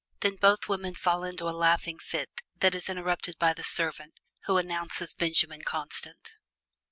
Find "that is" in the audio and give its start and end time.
2.59-2.89